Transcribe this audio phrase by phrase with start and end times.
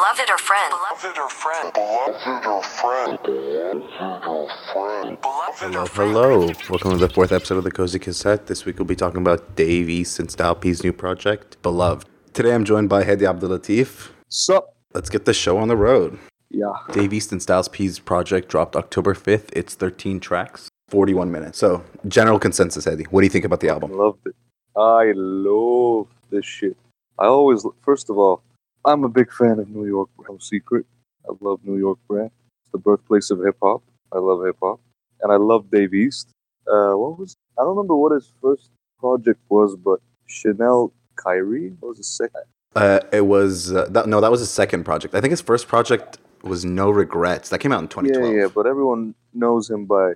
[0.00, 0.72] Beloved or friend?
[0.72, 1.72] Beloved or friend?
[1.74, 3.18] Beloved or friend?
[3.22, 5.18] Beloved or friend?
[5.58, 6.52] Hello, hello.
[6.70, 8.46] Welcome to the fourth episode of the Cozy Cassette.
[8.46, 12.08] This week we'll be talking about Dave East and Styles P's new project, Beloved.
[12.32, 14.08] Today I'm joined by Hedi Abdulatif.
[14.28, 14.74] Sup?
[14.94, 16.18] Let's get the show on the road.
[16.48, 16.72] Yeah.
[16.92, 19.50] Dave East and Styles P's project dropped October 5th.
[19.52, 21.58] It's 13 tracks, 41 minutes.
[21.58, 23.06] So, general consensus, Hedi.
[23.08, 23.92] What do you think about the album?
[23.92, 24.34] Loved it.
[24.74, 26.78] I love this shit.
[27.18, 28.42] I always, first of all,
[28.84, 30.08] I'm a big fan of New York.
[30.28, 30.86] No secret.
[31.28, 32.30] I love New York brand.
[32.62, 33.82] It's the birthplace of hip hop.
[34.12, 34.80] I love hip hop,
[35.22, 36.30] and I love Dave East.
[36.66, 37.36] Uh, what was?
[37.58, 42.42] I don't remember what his first project was, but Chanel Kairi what was the second.
[42.76, 45.14] Uh, it was, uh, that, no, that was his second project.
[45.14, 47.48] I think his first project was No Regrets.
[47.48, 48.32] That came out in 2012.
[48.32, 50.12] Yeah, yeah, but everyone knows him by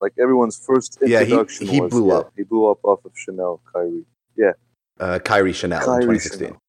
[0.00, 1.66] like everyone's first introduction.
[1.66, 2.32] Yeah, he- he was, blew yeah, up.
[2.36, 4.04] He blew up off of Chanel Kairi.
[4.36, 4.52] Yeah.
[5.00, 6.38] Uh, Kairi Chanel in 2016.
[6.38, 6.60] Chanel.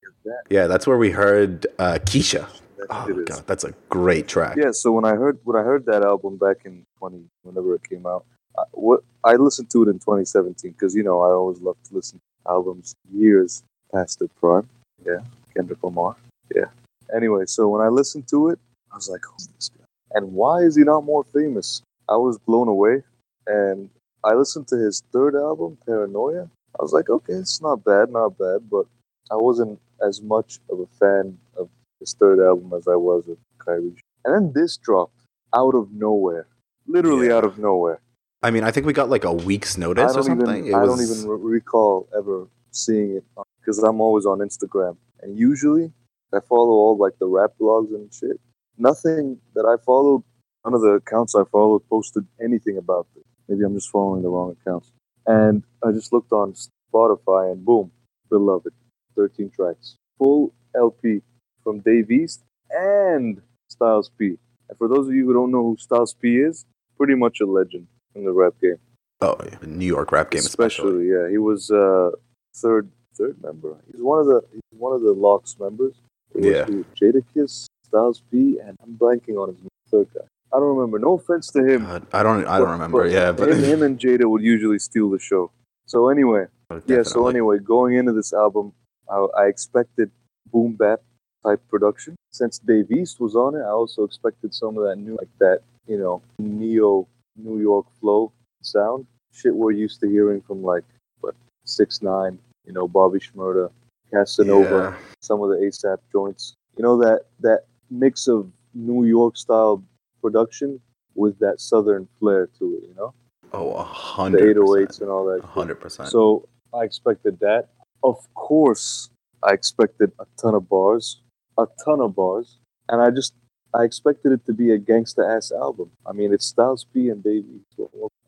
[0.50, 2.48] Yeah, that's where we heard uh, Keisha.
[2.90, 4.58] Oh, my God, that's a great track.
[4.58, 7.84] Yeah, so when I heard when I heard that album back in twenty, whenever it
[7.84, 8.26] came out,
[8.58, 11.76] I, what I listened to it in twenty seventeen because you know I always love
[11.90, 14.70] to listen to albums years past their prime.
[15.06, 15.20] Yeah,
[15.54, 16.16] Kendrick Lamar.
[16.56, 16.66] Yeah.
[17.14, 18.60] Anyway, so when I listened to it,
[18.92, 19.86] I was like, "Who's this guy?
[20.12, 23.04] And why is he not more famous?" I was blown away,
[23.48, 23.90] and
[24.24, 26.50] I listened to his third album, Paranoia.
[26.80, 28.86] I was like, "Okay, it's not bad, not bad," but
[29.32, 33.38] I wasn't as much of a fan of his third album as I was of
[33.60, 33.96] Kairi.
[34.26, 35.22] And then this dropped
[35.56, 36.48] out of nowhere,
[36.88, 37.38] literally Yeah.
[37.38, 38.00] out of nowhere.
[38.44, 40.68] I mean, I think we got like a week's notice or something.
[40.68, 43.24] even I don't even re- recall ever seeing it
[43.60, 45.92] because I'm always on Instagram, and usually
[46.34, 48.40] I follow all like the rap blogs and shit.
[48.78, 50.24] Nothing that I followed,
[50.64, 53.26] none of the accounts I followed posted anything about it.
[53.48, 54.92] Maybe I'm just following the wrong accounts.
[55.26, 56.54] And I just looked on
[56.94, 57.92] Spotify, and boom,
[58.30, 58.72] beloved,
[59.18, 61.22] 13 tracks, full LP
[61.64, 64.38] from Dave East and Styles P.
[64.70, 66.66] And for those of you who don't know who Styles P is,
[66.98, 68.78] pretty much a legend in the rap game.
[69.22, 69.58] Oh, yeah.
[69.66, 71.08] New York rap game, especially.
[71.08, 71.30] yeah.
[71.30, 72.12] He was uh,
[72.56, 73.76] third third member.
[73.92, 75.96] He's one of the he's one of the LOX members.
[76.36, 76.66] Yeah.
[76.66, 76.86] who?
[77.02, 79.58] Jadakiss, Styles P, and I'm blanking on his
[79.90, 80.22] third guy.
[80.54, 81.00] I don't remember.
[81.00, 81.86] No offense to him.
[82.14, 82.46] I don't.
[82.46, 83.04] I don't but- remember.
[83.04, 85.52] but yeah, but him, him and Jada would usually steal the show.
[85.88, 86.46] So anyway,
[86.86, 87.04] yeah.
[87.04, 88.74] So anyway, going into this album,
[89.10, 90.12] I, I expected
[90.52, 91.00] boom bap
[91.46, 92.16] type production.
[92.32, 95.60] Since Dave East was on it, I also expected some of that new, like that,
[95.88, 98.32] you know, neo New York flow
[98.62, 99.06] sound.
[99.34, 100.84] Shit we're used to hearing from like
[101.22, 101.36] what
[101.66, 103.70] six nine, you know, Bobby Shmurda,
[104.12, 104.70] Casanova,
[105.00, 105.06] Yeah.
[105.22, 106.54] some of the ASAP joints.
[106.76, 109.84] You know that that mix of New York style
[110.22, 110.80] production
[111.16, 112.88] with that southern flair to it.
[112.88, 113.14] You know,
[113.54, 115.44] Oh, a the 808s and all that.
[115.44, 116.10] A hundred percent.
[116.10, 117.70] So I expected that.
[118.04, 119.10] Of course,
[119.44, 121.22] I expected a ton of bars,
[121.58, 122.58] a ton of bars,
[122.90, 123.34] and I just
[123.74, 125.92] I expected it to be a gangsta ass album.
[126.06, 127.62] I mean, it's Styles P and Baby,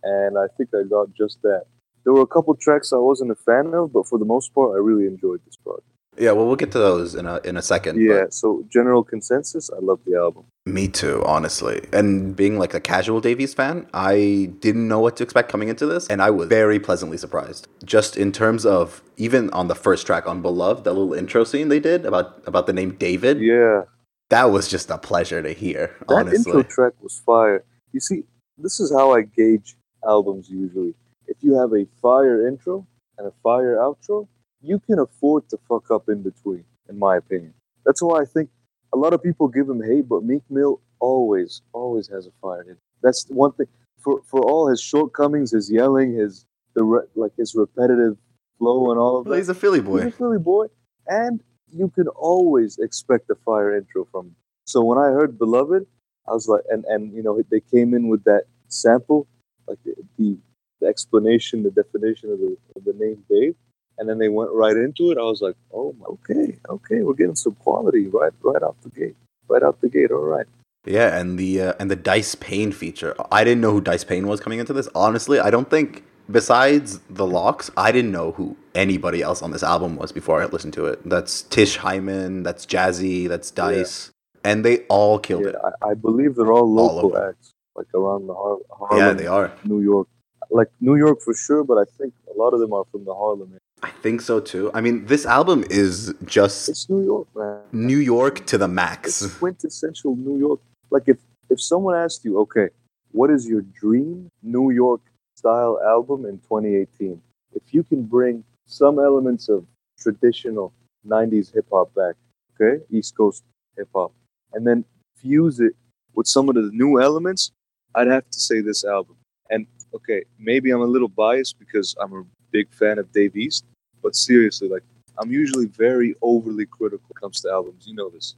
[0.04, 1.66] and I think I got just that.
[2.04, 4.76] There were a couple tracks I wasn't a fan of, but for the most part,
[4.76, 5.89] I really enjoyed this project.
[6.20, 8.02] Yeah, well, we'll get to those in a in a second.
[8.02, 8.26] Yeah.
[8.30, 10.46] So general consensus, I love the album.
[10.66, 11.88] me too, honestly.
[11.94, 15.70] And being like a casual Dave East fan, I didn't know what to expect coming
[15.70, 17.68] into this, and I was very pleasantly surprised.
[17.86, 21.70] Just in terms of even on the first track on Beloved, that little intro scene
[21.70, 23.84] they did about about the name David, Yeah.
[24.30, 25.96] that was just a pleasure to hear.
[26.08, 27.64] That honestly, intro track was fire.
[27.94, 28.24] You see,
[28.58, 29.76] this is how I gauge
[30.08, 30.94] albums usually.
[31.28, 32.86] If you have a fire intro
[33.18, 34.28] and a fire outro,
[34.62, 37.54] you can afford to fuck up in between, in my opinion.
[37.86, 38.50] That's why I think
[38.94, 42.62] a lot of people give him hate, but Meek Mill always, always has a fire
[42.62, 42.78] intro.
[43.02, 43.68] That's one thing.
[44.00, 48.18] For for all his shortcomings, his yelling, his the re, like his repetitive
[48.58, 49.38] flow and all of well, that.
[49.38, 50.04] he's a Philly boy.
[50.04, 50.68] He's a Philly boy,
[51.08, 54.36] and you can always expect a fire intro from him.
[54.66, 55.86] So when I heard "Beloved,"
[56.28, 59.28] I was like, and and you know they came in with that sample,
[59.68, 60.38] like the the,
[60.80, 63.56] the explanation, the definition of the of the name Dave,
[64.00, 65.18] and then they went right into it.
[65.20, 69.16] I was like, oh, okay, okay, we're getting some quality right right off the gate,
[69.48, 70.12] right out the gate.
[70.12, 70.48] All right.
[70.86, 73.14] Yeah, and the uh, and the Dyce Payne feature.
[73.32, 74.88] I didn't know who Dyce Payne was coming into this.
[74.96, 79.62] Honestly, I don't think besides the LOX, I didn't know who anybody else on this
[79.64, 81.08] album was before I listened to it.
[81.08, 84.12] That's Tish Hyman, that's Jazzy, that's Dyce,
[84.44, 85.56] and they all killed Yeah, it.
[85.84, 87.30] I, I believe they're all All local them.
[87.30, 89.52] acts, like around the Har- Harlem, Yeah, they are.
[89.66, 90.08] New York,
[90.50, 91.64] like New York for sure.
[91.66, 93.58] But I think a lot of them are from the Harlem.
[93.82, 94.72] I think so too.
[94.74, 97.60] I mean, this album is just It's New York, man.
[97.72, 99.22] New York to the max.
[99.22, 100.60] It's quintessential New York.
[100.90, 101.18] Like if
[101.50, 102.70] if someone asked you, okay,
[103.12, 105.02] what is your dream New York
[105.36, 107.22] style album in 2018?
[107.54, 109.66] If you can bring some elements of
[110.00, 110.74] traditional
[111.08, 112.16] 90s hip hop back,
[112.54, 113.44] okay, East Coast
[113.78, 114.14] hip hop,
[114.54, 114.86] and then
[115.16, 115.74] fuse it
[116.14, 117.52] with some of the new elements,
[117.96, 119.16] I'd have to say this album.
[119.50, 119.66] And
[119.96, 123.66] okay, maybe I'm a little biased because I'm a big fan of Dave East,
[124.02, 124.84] but seriously, like
[125.18, 127.86] I'm usually very overly critical when it comes to albums.
[127.88, 128.36] You know this,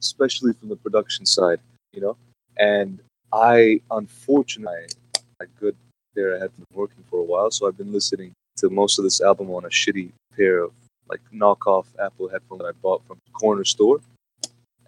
[0.00, 1.60] especially from the production side.
[1.92, 2.16] You know,
[2.58, 3.00] and
[3.32, 4.86] I unfortunately,
[5.40, 5.76] a good
[6.14, 9.04] there I had been working for a while, so I've been listening to most of
[9.04, 10.72] this album on a shitty pair of
[11.08, 14.00] like knockoff Apple headphones that I bought from the corner store,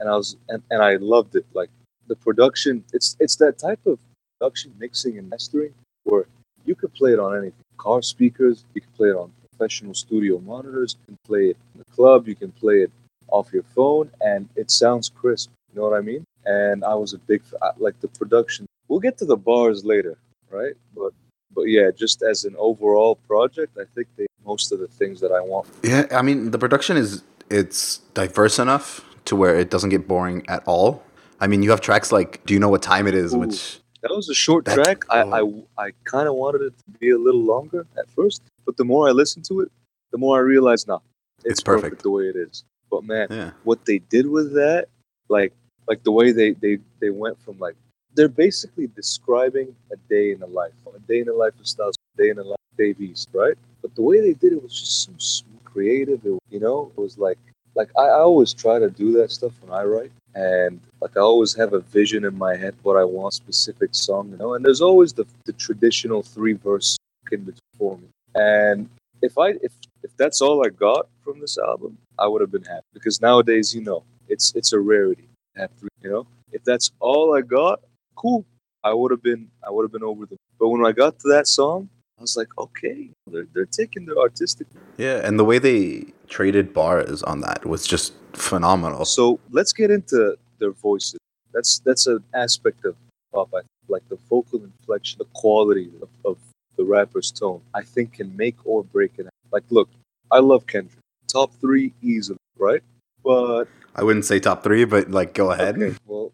[0.00, 1.46] and I was and, and I loved it.
[1.54, 1.70] Like
[2.08, 3.98] the production, it's it's that type of
[4.38, 5.72] production mixing and mastering
[6.04, 6.26] where
[6.64, 10.38] you could play it on anything, car speakers, you can play it on professional studio
[10.40, 12.90] monitors, you can play it in the club, you can play it
[13.28, 15.50] off your phone, and it sounds crisp.
[15.72, 16.24] You know what I mean?
[16.46, 17.42] And I was a big
[17.78, 18.66] like the production.
[18.88, 20.16] We'll get to the bars later,
[20.50, 20.74] right?
[20.96, 21.12] But
[21.54, 25.32] but yeah, just as an overall project, I think they most of the things that
[25.32, 25.66] I want.
[25.82, 30.44] Yeah, I mean the production is it's diverse enough to where it doesn't get boring
[30.48, 31.02] at all.
[31.40, 33.38] I mean, you have tracks like "Do You Know What Time It Is," Ooh.
[33.40, 35.04] which That was a short That- track.
[35.10, 35.64] I oh.
[35.76, 38.84] I, I kind of wanted it to be a little longer at first, but the
[38.84, 39.72] more I listen to it,
[40.12, 40.98] the more I realize, nah,
[41.38, 41.84] it's, It's perfect.
[41.84, 42.02] perfect.
[42.02, 42.64] the way it is.
[42.90, 44.88] But man, yeah, what they did with that,
[45.30, 45.54] like
[45.88, 47.76] like the way they they they went from like
[48.14, 51.96] they're basically describing a day in the life, a day in the life of Styles,
[52.18, 53.56] a day in the life of Dave East, right?
[53.80, 56.20] But the way they did it was just so smooth, creative.
[56.26, 57.38] It, you know, it was like
[57.74, 61.20] like I, I always try to do that stuff when I write, and like I
[61.20, 64.52] always have a vision in my head what I want specific song, you know.
[64.54, 66.98] And there's always the the traditional three verse
[67.32, 68.88] in between for me, and
[69.22, 72.64] if I if if that's all I got from this album, I would have been
[72.64, 75.28] happy because nowadays, you know, it's it's a rarity
[75.76, 75.88] three.
[76.02, 77.80] You know, if that's all I got,
[78.14, 78.44] cool.
[78.84, 80.38] I would have been I would have been over them.
[80.58, 81.88] But when I got to that song,
[82.18, 84.66] I was like, okay, they're they're taking their artistic.
[84.96, 89.04] yeah, and the way they traded bars on that was just phenomenal.
[89.04, 91.18] So let's get into their voices.
[91.52, 92.94] That's that's an aspect of
[93.32, 93.52] pop.
[93.54, 96.38] I like the vocal inflection, the quality of, of
[96.78, 97.60] the rapper's tone.
[97.74, 99.26] I think can make or break it.
[99.52, 99.90] Like, look,
[100.30, 100.98] I love Kendrick.
[101.30, 102.82] Top three easily, right?
[103.22, 103.64] But
[103.94, 105.76] I wouldn't say top three, but like go ahead.
[105.76, 106.32] Okay, well,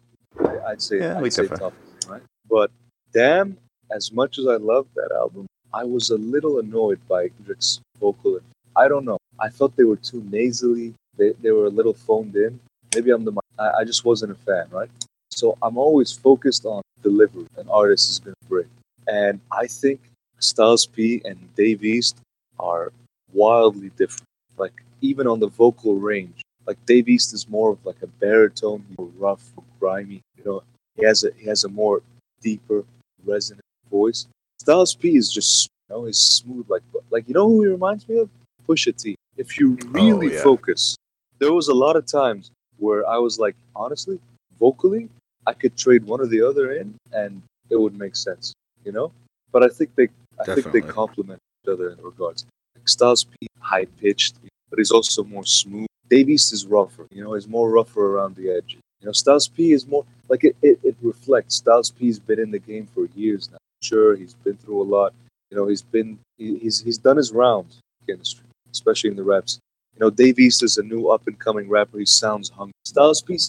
[0.67, 1.57] I'd say Yeah, we I'd say differ.
[1.57, 1.73] top,
[2.07, 2.21] right?
[2.49, 2.71] But
[3.11, 3.57] damn,
[3.91, 8.39] as much as I loved that album, I was a little annoyed by Kendrick's vocal.
[8.77, 9.17] I don't know.
[9.39, 10.93] I felt they were too nasally.
[11.17, 12.59] They, they were a little phoned in.
[12.93, 13.33] Maybe I'm the.
[13.59, 14.89] I, I just wasn't a fan, right?
[15.31, 17.47] So I'm always focused on delivery.
[17.57, 18.67] An artist is going to bring,
[19.07, 19.99] and I think
[20.39, 22.17] Styles P and Dave East
[22.59, 22.91] are
[23.33, 24.27] wildly different.
[24.57, 28.85] Like even on the vocal range, like Dave East is more of like a baritone,
[28.97, 30.21] more rough, more grimy.
[30.37, 30.63] You know,
[30.95, 32.01] he has a he has a more
[32.41, 32.83] deeper,
[33.25, 34.27] resonant voice.
[34.59, 38.07] Styles P is just you know, he's smooth like like you know who he reminds
[38.07, 38.29] me of?
[38.67, 39.15] Pusha T.
[39.37, 40.43] If you oh, really yeah.
[40.43, 40.95] focus,
[41.39, 44.19] there was a lot of times where I was like, honestly,
[44.59, 45.09] vocally,
[45.45, 48.53] I could trade one or the other in, and it would make sense.
[48.83, 49.11] You know,
[49.51, 50.09] but I think they
[50.39, 50.81] I think they Definitely.
[50.81, 52.45] complement each other in regards.
[52.75, 54.35] Like Styles P, high pitched,
[54.69, 55.87] but he's also more smooth.
[56.09, 58.81] Dave East is rougher, you know, he's more rougher around the edges.
[59.01, 61.55] You know, Styles P is more like it, it, it reflects.
[61.55, 63.57] Styles P's been in the game for years now.
[63.81, 65.13] Sure, he's been through a lot.
[65.51, 69.15] You know, he's been he, he's he's done his rounds in the industry, especially in
[69.15, 69.59] the raps.
[69.95, 71.99] You know, Dave East is a new up and coming rapper.
[71.99, 72.73] He sounds hungry.
[72.85, 73.39] Styles P,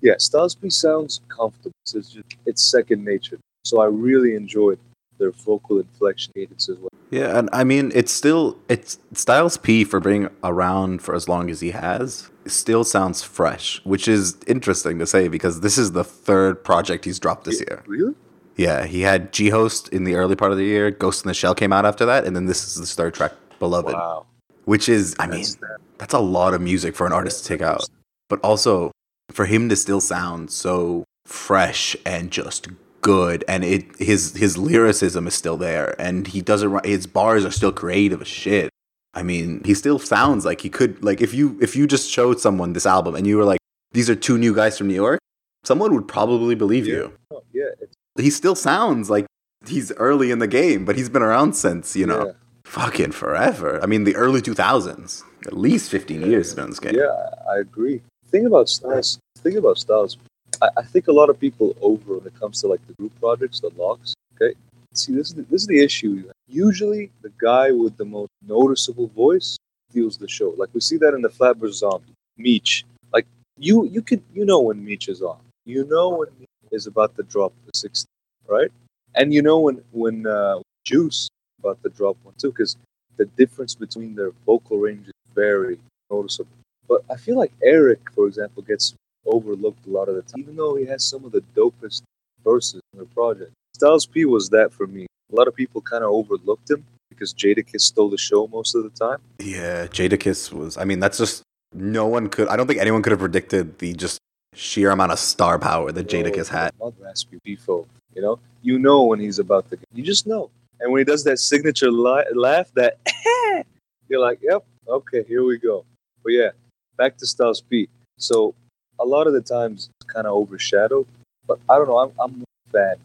[0.00, 1.72] yeah, Styles P sounds comfortable.
[1.82, 3.38] It's just it's second nature.
[3.64, 4.78] So I really enjoyed
[5.18, 6.32] their vocal inflection
[6.68, 6.88] well.
[7.10, 11.50] Yeah, and I mean, it's still it's Styles P for being around for as long
[11.50, 12.30] as he has.
[12.46, 17.18] Still sounds fresh, which is interesting to say because this is the third project he's
[17.18, 17.82] dropped this year.
[17.86, 18.14] Really?
[18.56, 20.90] Yeah, he had G Host in the early part of the year.
[20.90, 23.32] Ghost in the Shell came out after that, and then this is the third track,
[23.58, 24.26] Beloved, Wow.
[24.64, 25.78] which is I mean that.
[25.98, 27.84] that's a lot of music for an artist to take out.
[28.28, 28.92] But also
[29.30, 32.68] for him to still sound so fresh and just
[33.04, 37.50] good and it his his lyricism is still there and he doesn't his bars are
[37.60, 38.70] still creative as shit.
[39.12, 42.40] I mean, he still sounds like he could like if you if you just showed
[42.40, 43.60] someone this album and you were like
[43.92, 45.20] these are two new guys from New York,
[45.62, 46.94] someone would probably believe Yeah.
[46.94, 47.12] you.
[47.30, 47.70] Oh, yeah.
[48.18, 49.26] He still sounds like
[49.68, 52.32] he's early in the game, but he's been around since, you know, yeah.
[52.64, 53.78] fucking forever.
[53.82, 55.22] I mean, the early 2000s.
[55.46, 56.94] At least 15 years been in this game.
[56.96, 57.14] Yeah,
[57.52, 58.00] I agree.
[58.32, 60.16] Thing about Styles, thing about Styles,
[60.62, 63.12] I, I think a lot of people over when it comes to like the group
[63.20, 64.14] projects, the LOX.
[64.34, 64.54] Okay,
[64.94, 66.30] see, this is the, this is the issue.
[66.48, 69.56] Usually, the guy with the most noticeable voice
[69.90, 70.54] steals the show.
[70.56, 72.84] Like we see that in the Flatbush Zombie, Meech.
[73.12, 73.26] Like
[73.58, 75.38] you, you could you know when Meech is on.
[75.64, 78.08] You know when Meech is about to drop the 60,
[78.48, 78.70] right?
[79.14, 81.28] And you know when when uh, Juice
[81.60, 82.76] about to drop one too, because
[83.16, 85.78] the difference between their vocal range is very
[86.10, 86.50] noticeable.
[86.88, 88.94] But I feel like Eric, for example, gets
[89.26, 92.02] overlooked a lot of the time, even though he has some of the dopest
[92.44, 93.52] verses in the project.
[93.74, 95.06] Styles P was that for me.
[95.32, 98.82] A lot of people kind of overlooked him because Jadakiss stole the show most of
[98.84, 99.18] the time.
[99.38, 100.76] Yeah, Jadakiss was.
[100.76, 102.48] I mean, that's just no one could.
[102.48, 104.18] I don't think anyone could have predicted the just
[104.54, 106.72] sheer amount of star power that Jadakiss had.
[107.00, 109.78] Raspy Bifo, you know, you know when he's about to.
[109.92, 110.50] You just know,
[110.80, 112.98] and when he does that signature li- laugh, that
[114.08, 115.84] you're like, "Yep, okay, here we go."
[116.22, 116.50] But yeah,
[116.96, 117.88] back to Styles P.
[118.18, 118.54] So
[118.98, 121.06] a lot of the times it's kind of overshadowed,
[121.46, 121.98] but I don't know.
[121.98, 122.96] I'm I'm fan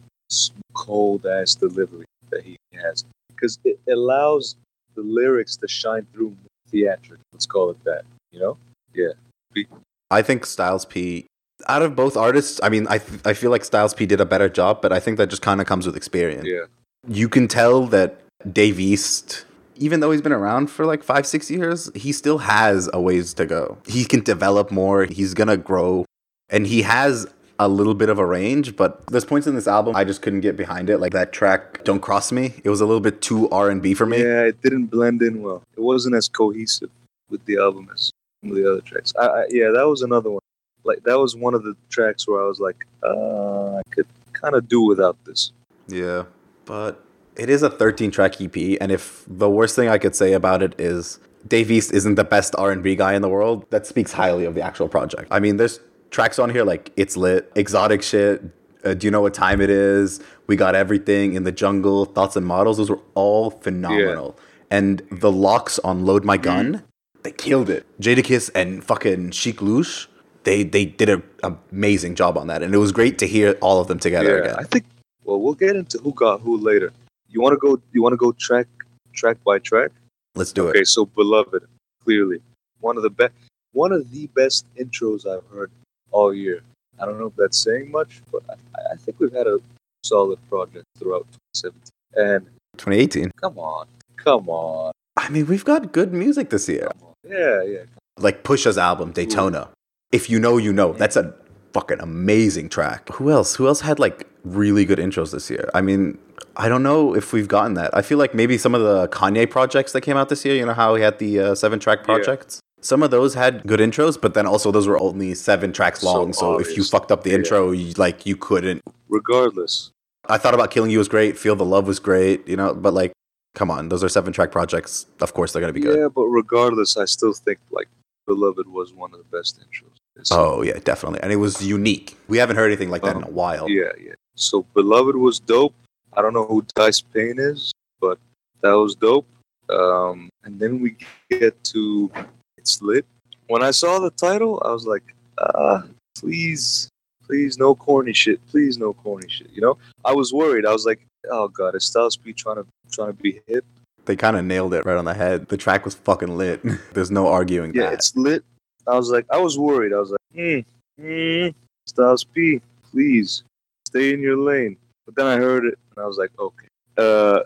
[0.74, 4.56] cold ass delivery that he has because it allows
[4.94, 6.36] the lyrics to shine through
[6.70, 7.20] theatric.
[7.32, 8.04] Let's call it that.
[8.30, 8.56] You know?
[8.94, 9.64] Yeah.
[10.10, 11.26] I think Styles P.
[11.68, 14.24] Out of both artists, I mean, I th- I feel like Styles P did a
[14.24, 16.46] better job, but I think that just kind of comes with experience.
[16.46, 16.64] Yeah.
[17.06, 18.20] You can tell that
[18.50, 19.44] Dave East,
[19.80, 23.34] even though he's been around for like five, six years, he still has a ways
[23.34, 23.78] to go.
[23.86, 25.06] He can develop more.
[25.06, 26.04] He's gonna grow,
[26.48, 27.26] and he has
[27.58, 28.76] a little bit of a range.
[28.76, 30.98] But there's points in this album I just couldn't get behind it.
[30.98, 33.94] Like that track, "Don't Cross Me," it was a little bit too R and B
[33.94, 34.18] for me.
[34.18, 35.62] Yeah, it didn't blend in well.
[35.76, 36.90] It wasn't as cohesive
[37.30, 38.10] with the album as
[38.44, 39.14] some of the other tracks.
[39.18, 40.42] I, I, yeah, that was another one.
[40.84, 44.54] Like that was one of the tracks where I was like, uh, I could kind
[44.54, 45.52] of do without this.
[45.88, 46.24] Yeah,
[46.66, 47.02] but
[47.40, 50.62] it is a 13 track EP, and if the worst thing I could say about
[50.62, 51.18] it is
[51.48, 54.60] Dave East isn't the best R&B guy in the world, that speaks highly of the
[54.60, 55.26] actual project.
[55.30, 55.80] I mean, there's
[56.10, 58.42] tracks on here like It's Lit, Exotic Shit,
[58.84, 62.36] uh, Do You Know What Time It Is, We Got Everything, In the Jungle, Thoughts
[62.36, 62.76] and Models.
[62.76, 64.38] Those were all phenomenal.
[64.70, 66.82] And the LOX on Load My Gun,
[67.22, 67.86] they killed it.
[68.02, 70.08] Jadakiss and fucking Sheek Louch,
[70.44, 72.62] they, they did an amazing job on that.
[72.62, 74.56] And it was great to hear all of them together yeah, again.
[74.58, 74.84] I think.
[75.24, 76.92] Well, we'll get into who got who later.
[77.30, 77.80] You want to go?
[77.92, 78.66] You want to go track
[79.12, 79.90] track by track?
[80.34, 80.82] Let's do Okay, it.
[80.82, 81.64] Okay so beloved,
[82.04, 82.38] clearly
[82.80, 83.32] one of the best,
[83.72, 85.70] one of the best intros I've heard
[86.10, 86.62] all year.
[87.00, 88.54] I don't know if that's saying much, but I,
[88.92, 89.58] I think we've had a
[90.02, 91.92] solid project throughout 2017.
[92.16, 92.46] And
[92.78, 93.30] 2018.
[93.40, 96.90] come on, come on, I mean, we've got good music this year.
[97.28, 97.82] yeah, yeah.
[98.18, 99.68] Like Pusha's album, Daytona.
[100.12, 100.92] If you know, you know.
[100.92, 101.34] That's a
[101.72, 103.08] fucking amazing track.
[103.14, 103.54] Who else?
[103.54, 105.70] Who else had like really good intros this year?
[105.74, 106.18] I mean,
[106.60, 107.90] I don't know if we've gotten that.
[107.96, 110.66] I feel like maybe some of the Kanye projects that came out this year, you
[110.66, 112.60] know how he had the uh, seven track projects?
[112.82, 116.34] Some of those had good intros, but then also those were only seven tracks long.
[116.34, 117.36] So, if you fucked up the Yeah.
[117.36, 118.82] intro, you, like you couldn't.
[119.08, 119.90] Regardless,
[120.28, 121.38] I thought about Killing You was great.
[121.38, 123.12] Feel the Love was great, you know, but like,
[123.54, 125.06] come on, those are seven track projects.
[125.20, 125.98] Of course they're going to be good.
[125.98, 127.88] yeah, but regardless, I still think like
[128.26, 129.96] beloved was one of the best intros.
[130.16, 132.18] It's- Oh yeah, definitely, and it was unique.
[132.28, 133.68] We haven't heard anything like that in a while.
[133.70, 134.12] Yeah, yeah.
[134.34, 135.74] So Beloved was dope.
[136.16, 138.18] I don't know who Dyce Payne is, but
[138.62, 139.26] that was dope.
[139.68, 140.96] Um, and then we
[141.30, 142.10] get to
[142.58, 143.06] It's Lit.
[143.46, 145.02] When I saw the title, I was like,
[145.38, 145.84] ah,
[146.16, 146.88] please,
[147.26, 148.44] please, no corny shit.
[148.48, 149.50] Please, no corny shit.
[149.52, 150.66] You know, I was worried.
[150.66, 151.00] I was like,
[151.30, 153.64] oh god, is Styles P trying to trying to be hip?
[154.06, 155.48] They kind of nailed it right on the head.
[155.48, 156.60] The track was fucking lit.
[156.94, 157.94] There's no arguing Yeah, that.
[157.94, 158.44] it's lit.
[158.86, 159.92] I was like, I was worried.
[159.92, 161.48] I was like, hmm, hmm,
[161.86, 163.44] Styles P, please
[163.86, 164.76] stay in your lane.
[165.10, 166.68] But then I heard it and I was like, okay.
[166.96, 167.40] Uh,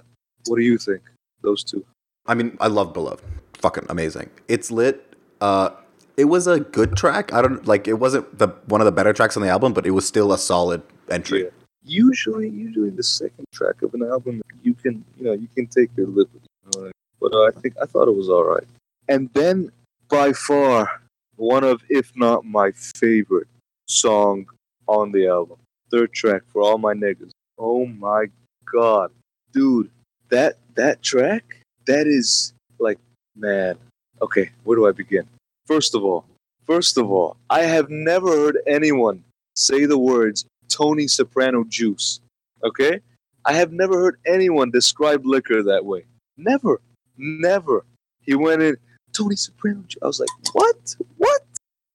[0.46, 1.00] what do you think?
[1.40, 1.82] Those two.
[2.26, 3.24] I mean, I love Beloved.
[3.54, 4.28] Fucking amazing.
[4.48, 5.14] It's lit.
[5.40, 5.70] Uh,
[6.18, 7.32] it was a good track.
[7.32, 7.88] I don't like.
[7.88, 10.32] It wasn't the one of the better tracks on the album, but it was still
[10.34, 11.44] a solid entry.
[11.44, 11.50] Yeah.
[11.84, 15.90] Usually, usually the second track of an album, you can, you know, you can take
[15.96, 16.46] your liberty.
[16.64, 16.92] You know what I mean?
[17.20, 18.64] But uh, I think I thought it was all right.
[19.08, 19.72] And then,
[20.08, 21.00] by far,
[21.36, 23.48] one of, if not my favorite
[23.86, 24.46] song
[24.86, 25.56] on the album,
[25.90, 27.30] third track for all my niggas.
[27.58, 28.26] Oh my
[28.70, 29.10] god,
[29.52, 29.90] dude,
[30.30, 32.98] that that track, that is like,
[33.36, 33.76] man.
[34.22, 35.26] Okay, where do I begin?
[35.66, 36.24] First of all,
[36.66, 39.22] first of all, I have never heard anyone
[39.54, 42.20] say the words Tony Soprano juice.
[42.62, 43.00] Okay?
[43.44, 46.04] I have never heard anyone describe liquor that way.
[46.36, 46.80] Never.
[47.16, 47.84] Never.
[48.22, 48.76] He went in,
[49.12, 49.98] Tony Soprano juice.
[50.02, 50.96] I was like, what?
[51.18, 51.42] What?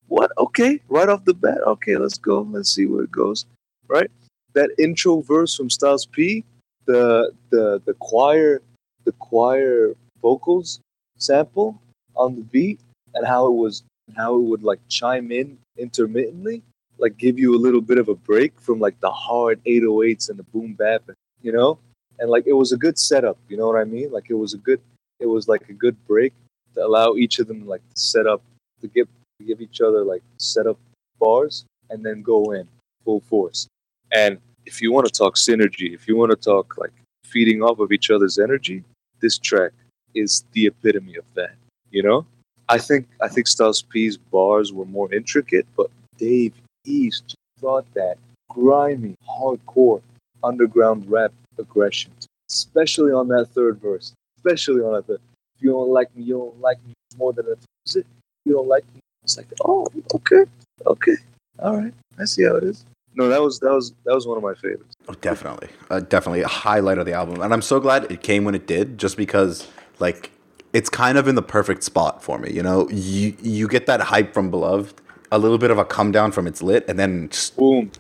[0.08, 0.32] What?
[0.38, 0.80] Okay.
[0.88, 1.60] Right off the bat.
[1.66, 2.48] Okay, let's go.
[2.50, 3.46] Let's see where it goes.
[3.88, 4.12] Right?
[4.54, 6.44] That intro verse from Styles P,
[6.86, 8.62] the the the choir
[9.06, 10.80] the choir vocals
[11.18, 11.82] sample
[12.16, 12.80] on the beat
[13.14, 13.84] and how it was
[14.18, 16.64] how it would like chime in intermittently
[17.00, 20.38] like give you a little bit of a break from like the hard 808s and
[20.38, 21.04] the boom bap,
[21.42, 21.80] you know?
[22.20, 24.12] And like it was a good setup, you know what I mean?
[24.12, 24.82] Like it was a good
[25.20, 26.34] it was like a good break
[26.76, 28.42] to allow each of them like to set up
[28.82, 29.08] to give
[29.48, 30.78] give each other like set up
[31.20, 32.68] bars and then go in
[33.06, 33.68] full force.
[34.12, 36.92] And if you want to talk synergy, if you want to talk like
[37.26, 38.84] feeding off of each other's energy,
[39.22, 39.72] this track
[40.16, 41.56] is the epitome of that.
[41.92, 42.26] You know?
[42.70, 46.54] I think I think Styles P's bars were more intricate, but Dave
[46.86, 48.18] East brought that
[48.50, 50.02] grimy, hardcore,
[50.44, 52.12] underground rap aggression,
[52.50, 54.14] especially on that third verse.
[54.38, 55.20] Especially on that third.
[55.58, 58.06] If you don't like me, you don't like me more than a visit.
[58.46, 59.02] You don't like me.
[59.24, 60.46] It's like, oh, okay,
[60.86, 61.16] okay,
[61.60, 61.94] all right.
[62.18, 62.86] I see how it is.
[63.20, 64.96] No, that was that was that was one of my favorites.
[65.10, 68.46] Oh, definitely, uh, definitely a highlight of the album, and I'm so glad it came
[68.46, 69.68] when it did, just because
[70.00, 70.32] like
[70.72, 72.50] it's kind of in the perfect spot for me.
[72.50, 75.02] You know, you you get that hype from Beloved,
[75.34, 77.92] a little bit of a come down from It's Lit, and then just Boom,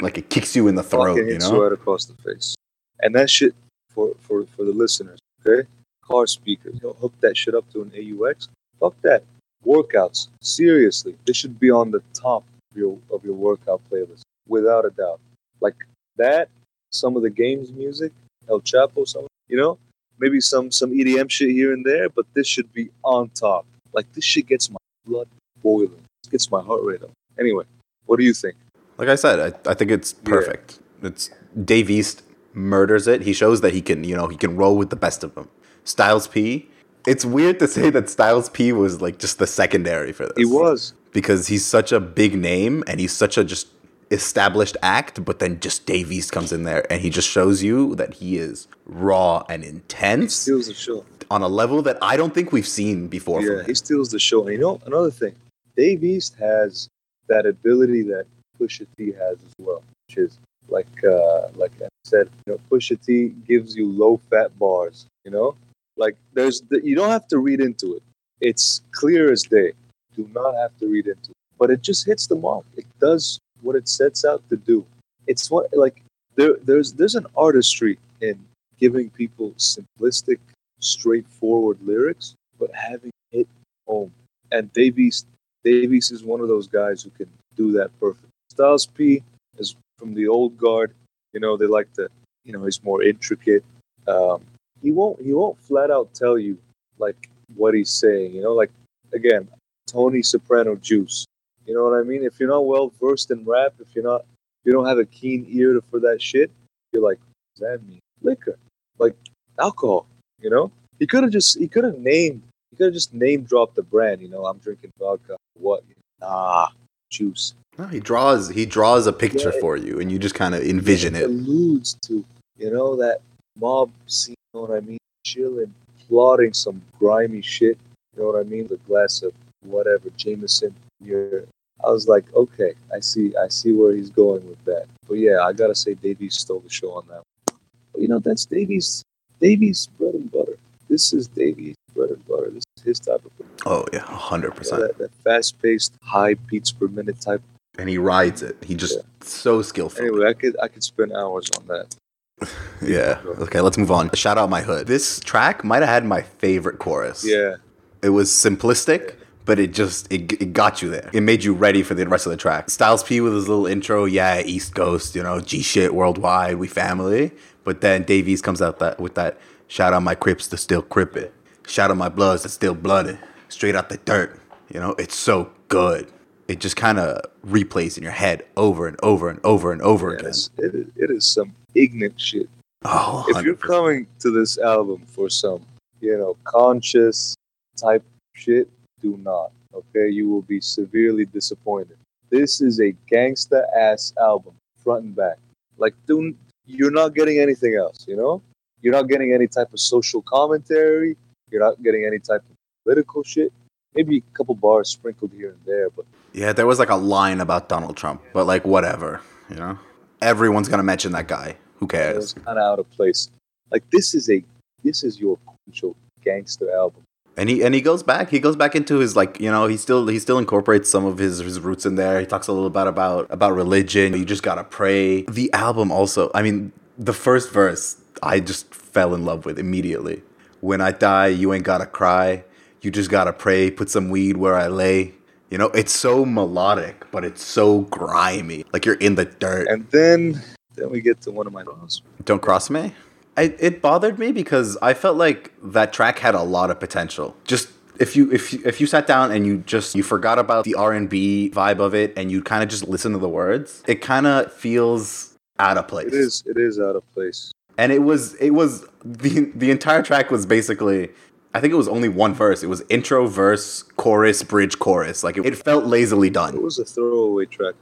[0.00, 1.16] like it kicks you in the throat.
[1.16, 2.54] fucking You know, right across the face.
[3.00, 3.56] And that shit
[3.90, 5.68] for for for the listeners, okay?
[6.04, 8.46] Car speakers, you know, hook that shit up to an AUX.
[8.78, 9.24] Fuck that.
[9.66, 14.84] Workouts, seriously, they should be on the top of your of your workout playlist, without
[14.84, 15.20] a doubt.
[15.60, 15.76] Like
[16.16, 16.48] that,
[16.90, 18.12] some of the games music,
[18.48, 19.78] El Chapo, some you know,
[20.18, 23.66] maybe some some EDM shit here and there, but this should be on top.
[23.92, 24.76] Like this shit gets my
[25.06, 25.28] blood
[25.62, 25.92] boiling,
[26.24, 27.10] it gets my heart rate up.
[27.38, 27.64] Anyway,
[28.06, 28.56] what do you think?
[28.96, 30.30] like I said, I, I think it's Yeah.
[30.30, 30.80] perfect.
[31.02, 31.30] It's
[31.64, 33.22] Dave East murders it.
[33.22, 35.48] He shows that he can, you know, he can roll with the best of them.
[35.84, 36.68] Styles P.
[37.06, 40.34] It's weird to say that Styles P was like just the secondary for this.
[40.36, 40.92] He was.
[41.12, 43.68] because he's such a big name and he's such a just
[44.10, 47.94] established act, but then just Dave East comes in there and he just shows you
[47.96, 51.04] that he is raw and He intense steals the show.
[51.30, 53.42] on a level that I don't think we've seen before.
[53.42, 54.42] Yeah, he steals the show.
[54.44, 55.34] And you know, another thing,
[55.76, 56.88] Dave East has
[57.28, 58.26] that ability that
[58.58, 60.38] Pusha T has as well, which is
[60.68, 65.06] like uh, like I said, you know, Pusha T gives you low fat bars.
[65.24, 65.56] You know,
[65.96, 68.02] like there's the, you don't have to read into it.
[68.40, 69.72] It's clear as day.
[70.16, 72.64] Do not have to read into it, but it just hits the mark.
[72.76, 74.84] It does what it sets out to do.
[75.26, 76.02] It's what like
[76.36, 78.38] there there's there's an artistry in
[78.78, 80.38] giving people simplistic,
[80.80, 83.48] straightforward lyrics, but having it
[83.86, 84.12] home.
[84.52, 85.26] And Dave East
[85.64, 88.28] Davies is one of those guys who can do that perfect.
[88.50, 89.22] Styles P
[89.58, 90.94] is from the old guard.
[91.32, 92.08] You know, they like to
[92.48, 93.62] you know, he's more intricate.
[94.08, 94.42] Um,
[94.82, 96.58] he won't he won't flat out tell you
[96.98, 98.70] like what he's saying, you know, like
[99.12, 99.46] again,
[99.86, 101.26] Tony Soprano juice.
[101.68, 102.24] You know what I mean?
[102.24, 105.04] If you're not well versed in rap, if you're not if you don't have a
[105.04, 106.50] keen ear for that shit,
[106.92, 108.00] you're like, what does that mean?
[108.22, 108.56] Liquor.
[108.98, 109.14] Like
[109.58, 110.06] alcohol,
[110.40, 110.72] you know?
[110.98, 113.82] He could have just he could have named he could have just name dropped the
[113.82, 115.36] brand, you know, I'm drinking vodka.
[115.54, 115.84] What?
[116.20, 116.68] Nah,
[117.10, 117.52] juice.
[117.76, 119.60] No, he draws he draws a picture Yeah.
[119.60, 121.24] for you and you just kind of envision it.
[121.26, 122.24] alludes to,
[122.56, 123.20] you know, that
[123.58, 124.98] mob scene, you know what I mean?
[125.24, 125.74] Chilling,
[126.08, 127.76] plotting some grimy shit,
[128.16, 128.66] you know what I mean?
[128.68, 129.32] The glass of
[129.64, 131.44] whatever, Jameson here.
[131.84, 134.86] I was like, okay, I see I see where he's going with that.
[135.08, 137.58] But yeah, I gotta say Dave East stole the show on that one.
[137.92, 139.04] But you know, that's Dave East
[139.40, 140.58] Davies bread and butter.
[140.88, 142.50] This is Dave East bread and butter.
[142.50, 143.32] This is his type of
[143.66, 144.80] Oh yeah, hundred percent.
[144.80, 147.42] that, that fast paced, high beats per minute type.
[147.78, 148.56] And he rides it.
[148.64, 150.02] He just so skillful.
[150.02, 151.94] Anyway, I could I could spend hours on that.
[152.80, 153.20] Yeah.
[153.40, 154.08] Okay, let's move on.
[154.14, 154.86] Shout out my hood.
[154.86, 157.24] This track might have had my favorite chorus.
[157.26, 157.56] Yeah.
[158.02, 159.16] It was simplistic,
[159.48, 161.08] but it just it, it got you there.
[161.14, 162.68] It made you ready for the rest of the track.
[162.68, 166.68] Styles P with his little intro, yeah, East Coast, you know, G shit worldwide, we
[166.68, 167.32] family.
[167.64, 170.82] But then Dave East comes out that with that shout out my Crips to still
[170.82, 171.30] crippin'.
[171.66, 173.18] Shout out my Bloods to still blooded.
[173.48, 174.38] Straight out the dirt.
[174.72, 176.12] You know, it's so good.
[176.46, 180.10] It just kind of replays in your head over and over and over and over
[180.10, 180.28] Yeah, again.
[180.28, 182.50] it, is, it is some ignorant shit.
[182.84, 185.64] Oh, If you're coming to this album for some,
[186.02, 187.34] you know, conscious
[187.76, 188.02] type
[188.34, 188.68] shit,
[189.02, 189.52] do not.
[189.74, 191.96] Okay, you will be severely disappointed.
[192.30, 195.38] This is a gangsta ass album, front and back.
[195.76, 196.34] Like, do
[196.68, 198.04] you're not getting anything else.
[198.06, 198.42] You know,
[198.82, 201.16] you're not getting any type of social commentary.
[201.50, 203.52] You're not getting any type of political shit.
[203.94, 207.40] Maybe a couple bars sprinkled here and there, but Yeah, there was like a line
[207.40, 209.78] about Donald Trump, but like whatever, you know?
[210.20, 211.56] Everyone's gonna mention that guy.
[211.76, 212.16] Who it cares?
[212.16, 213.30] was kind of out of place.
[213.70, 214.44] Like this is a
[214.84, 217.02] this is your quintessential gangster album.
[217.38, 218.30] And he and he goes back.
[218.30, 221.18] He goes back into his like, you know, he still he still incorporates some of
[221.18, 222.18] his his roots in there.
[222.18, 224.12] He talks a little bit about about religion.
[224.12, 225.22] You just gotta pray.
[225.22, 230.22] The album also, I mean, the first verse I just fell in love with immediately.
[230.60, 232.42] When I die, you ain't gotta cry.
[232.82, 233.70] You just gotta pray.
[233.70, 235.14] Put some weed where I lay.
[235.48, 238.64] You know, it's so melodic, but it's so grimy.
[238.72, 239.68] Like you're in the dirt.
[239.68, 240.42] And then
[240.74, 242.02] then we get to one of my songs.
[242.24, 242.94] Don't cross me.
[243.38, 247.36] I, it bothered me because I felt like that track had a lot of potential.
[247.44, 247.68] Just
[248.00, 250.74] if you if you, if you sat down and you just you forgot about the
[250.74, 253.82] R and B vibe of it and you kind of just listen to the words,
[253.86, 256.06] it kind of feels out of place.
[256.06, 257.52] It is it is out of place.
[257.76, 261.10] and it was it was the the entire track was basically.
[261.54, 262.62] I think it was only one verse.
[262.62, 265.24] It was intro, verse, chorus, bridge, chorus.
[265.24, 266.54] Like it, it felt lazily done.
[266.54, 267.74] It was a throwaway track.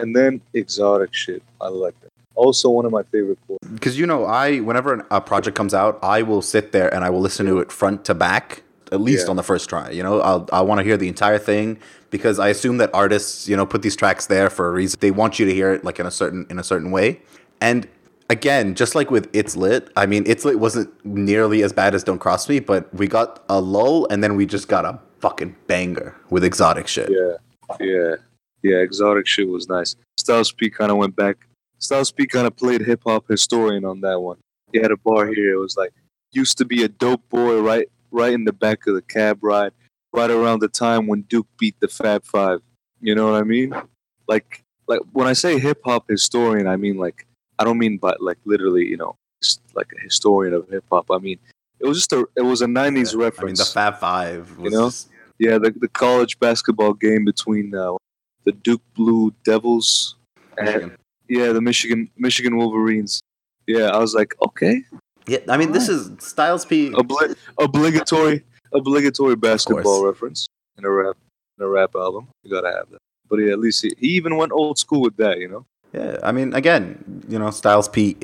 [0.00, 1.42] and then exotic shit.
[1.60, 2.11] I like that.
[2.34, 3.66] Also, one of my favorite quotes.
[3.68, 7.10] Because you know, I whenever a project comes out, I will sit there and I
[7.10, 9.30] will listen to it front to back, at least Yeah.
[9.30, 9.90] on the first try.
[9.90, 11.78] You know, I'll, I want to hear the entire thing
[12.10, 14.98] because I assume that artists, you know, put these tracks there for a reason.
[15.00, 17.20] They want you to hear it like in a certain in a certain way.
[17.60, 17.86] And
[18.30, 22.02] again, just like with It's Lit, I mean, It's Lit wasn't nearly as bad as
[22.02, 25.54] Don't Cross Me, but we got a lull and then we just got a fucking
[25.68, 27.08] banger with exotic shit.
[27.10, 27.36] Yeah,
[27.80, 28.14] yeah,
[28.62, 28.76] yeah.
[28.78, 29.94] Exotic shit was nice.
[30.16, 31.46] Styles P kind of went back.
[31.82, 34.38] Styles P kind of played hip hop historian on that one.
[34.72, 35.54] He had a bar here.
[35.54, 35.92] It was like,
[36.30, 39.72] used to be a dope boy right, right in the back of the cab ride,
[40.12, 42.60] right around the time when Duke beat the Fab Five.
[43.00, 43.74] You know what I mean?
[44.28, 47.26] Like, like when I say hip hop historian, I mean like
[47.58, 49.16] I don't mean but like literally, you know,
[49.74, 51.06] like a historian of hip hop.
[51.10, 51.38] I mean,
[51.80, 53.40] it was just a it was a '90s reference.
[53.40, 53.64] I mean, the.
[53.64, 54.86] Fab Five was You know?
[54.86, 57.96] just- Yeah, the, the college basketball game between uh,
[58.44, 60.14] the Duke Blue Devils
[60.56, 60.96] and Michigan.
[61.32, 63.22] Yeah, the Michigan Michigan Wolverines.
[63.66, 64.82] Yeah, I was like, okay,
[65.26, 66.90] Yeah, I mean, this is Styles P.
[66.90, 71.16] Obli- obligatory obligatory basketball reference in a rap
[71.58, 72.28] in a rap album.
[72.42, 72.98] You gotta have that.
[73.30, 75.38] But yeah, at least he, he even went old school with that.
[75.38, 75.64] You know.
[75.94, 78.16] Yeah, I mean, again, you know, Styles P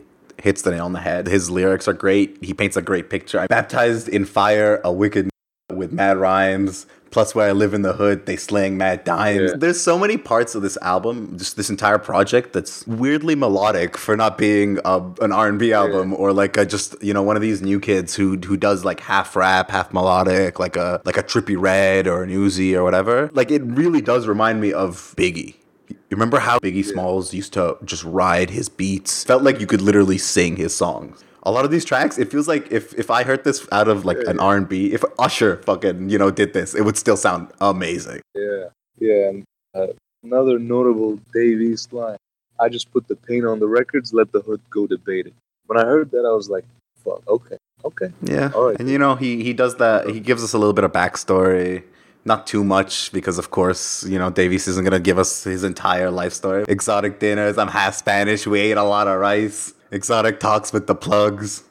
[0.42, 1.26] hits the nail on the head.
[1.28, 2.36] His lyrics are great.
[2.42, 3.40] He paints a great picture.
[3.40, 5.30] I'm baptized in fire, a wicked
[5.72, 6.86] with mad rhymes.
[7.10, 9.50] Plus, where I live in the hood, they slang mad dimes.
[9.50, 9.56] Yeah.
[9.56, 14.16] There's so many parts of this album, just this entire project, that's weirdly melodic for
[14.16, 17.62] not being a, an R&B album or like a just you know one of these
[17.62, 21.60] new kids who who does like half rap, half melodic, like a like a Trippie
[21.60, 23.30] Redd or an Uzi or whatever.
[23.32, 25.54] Like it really does remind me of Biggie.
[25.88, 29.24] You remember how Biggie Smalls used to just ride his beats?
[29.24, 31.24] Felt like you could literally sing his songs.
[31.44, 34.04] A lot of these tracks, it feels like if, if I heard this out of
[34.04, 37.16] like an R and B, if Usher fucking you know did this, it would still
[37.16, 38.20] sound amazing.
[38.34, 38.64] Yeah,
[38.98, 39.28] yeah.
[39.28, 39.86] And uh,
[40.22, 42.18] another notable Dave East line:
[42.60, 45.34] "I just put the paint on the records, let the hood go debate it."
[45.66, 46.64] When I heard that, I was like,
[47.04, 48.80] "Fuck, okay, okay." Yeah, All right.
[48.80, 50.08] and you know he he does that.
[50.08, 51.84] He gives us a little bit of backstory.
[52.24, 55.62] Not too much because, of course, you know Dave East isn't gonna give us his
[55.64, 56.64] entire life story.
[56.68, 57.56] Exotic dinners.
[57.56, 58.46] I'm half Spanish.
[58.46, 59.72] We ate a lot of rice.
[59.90, 61.64] Exotic talks with the plugs.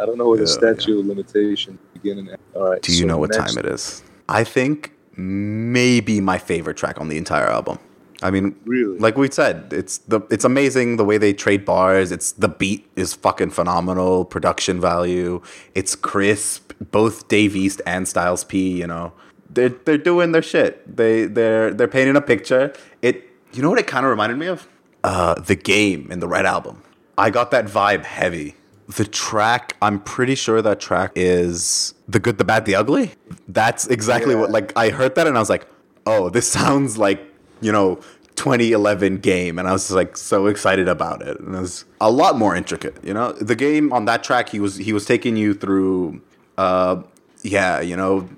[0.00, 2.28] I don't know where the Yeah, statute of limitation beginning.
[2.30, 2.40] At.
[2.54, 2.82] All right.
[2.82, 4.02] Do you so know what time it is?
[4.28, 7.78] I think maybe my favorite track on the entire album.
[8.22, 8.98] I mean, Really?
[8.98, 12.10] like we said, it's the it's amazing the way they trade bars.
[12.10, 14.24] It's the beat is fucking phenomenal.
[14.24, 15.42] Production value.
[15.74, 16.72] It's crisp.
[16.90, 19.12] Both Dave East and Styles P, you know,
[19.50, 20.96] they're they're doing their shit.
[20.96, 22.72] They they're they're painting a picture.
[23.02, 24.66] It you know what it kind of reminded me of?
[25.04, 26.82] Uh, the game in the Red album.
[27.16, 28.54] I got that vibe heavy.
[28.96, 33.12] The track, I'm pretty sure that track is The Good, the Bad, the Ugly.
[33.48, 34.40] That's exactly Yeah.
[34.40, 35.66] what, like, I heard that and I was like,
[36.06, 37.22] oh, this sounds like,
[37.60, 38.00] you know,
[38.36, 39.58] 2011 game.
[39.58, 41.38] And I was like so excited about it.
[41.40, 43.32] And it was a lot more intricate, you know?
[43.32, 46.20] The game on that track, he was, he was taking you through,
[46.58, 47.02] uh,
[47.42, 48.28] yeah, you know,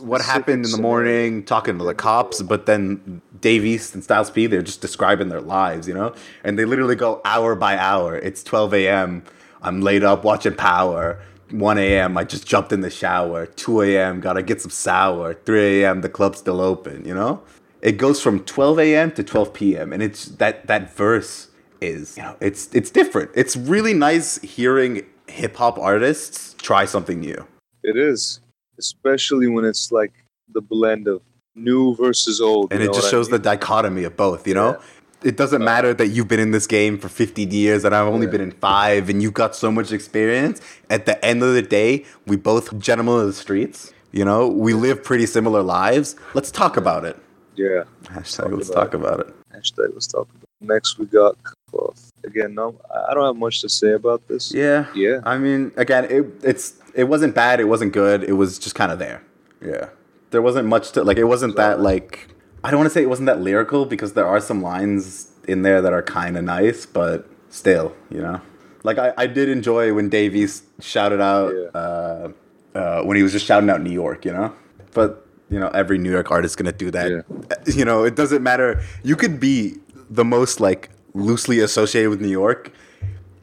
[0.00, 4.30] what happened in the morning, talking to the cops, but then Dave East and Styles
[4.30, 6.14] P, they're just describing their lives, you know?
[6.44, 8.16] And they literally go hour by hour.
[8.16, 9.24] It's 12 a.m.
[9.62, 11.20] I'm laid up watching Power.
[11.50, 12.18] 1 a.m.
[12.18, 13.46] I just jumped in the shower.
[13.46, 14.20] 2 a.m.
[14.20, 15.34] Gotta get some sour.
[15.34, 16.00] 3 a.m.
[16.00, 17.42] The club's still open, you know?
[17.82, 19.12] It goes from 12 a.m.
[19.12, 19.92] to 12 p.m.
[19.92, 21.48] And it's that that verse
[21.80, 23.30] is, you know, it's it's different.
[23.34, 27.46] It's really nice hearing hip hop artists try something new.
[27.82, 28.40] It is,
[28.78, 30.12] especially when it's like
[30.52, 31.22] the blend of
[31.54, 32.72] new versus old.
[32.72, 34.78] and it just what I shows the dichotomy of both you know
[35.24, 38.06] it doesn't uh, matter that you've been in this game for 50 years and i've
[38.06, 38.32] only Yeah.
[38.32, 40.60] been in five and you've got so much experience
[40.90, 44.74] at the end of the day we both gentlemen of the streets you know we
[44.74, 47.16] live pretty similar lives let's talk about it
[47.56, 47.84] Yeah.
[48.04, 49.88] hashtag Talk let's about talk about it Hashtag.
[49.94, 50.28] Let's talk.
[50.28, 50.45] About.
[50.60, 51.36] Next, we got
[51.70, 52.12] cloth.
[52.24, 52.74] Again, no,
[53.08, 54.52] I don't have much to say about this.
[54.54, 54.86] yeah.
[54.94, 55.20] Yeah.
[55.24, 58.90] i mean again it, it's it wasn't bad it wasn't good it was just kind
[58.90, 59.22] of there.
[59.62, 59.88] Yeah.
[60.30, 62.28] There wasn't much to like it wasn't that like
[62.64, 65.62] i don't want to say it wasn't that lyrical because there are some lines in
[65.62, 68.40] there that are kind of nice but still you know?
[68.82, 71.80] Like i, I did enjoy when Dave East shouted out Yeah.
[71.80, 72.28] uh,
[72.74, 74.52] uh, when he was just shouting out new york you know?
[74.94, 77.24] But you know every new york artist is gonna do that.
[77.66, 78.82] You know it doesn't matter.
[79.04, 79.76] You could be
[80.10, 82.70] the most like loosely associated with new york